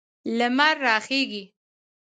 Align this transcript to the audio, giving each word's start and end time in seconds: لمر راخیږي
لمر 0.37 0.75
راخیږي 0.87 1.43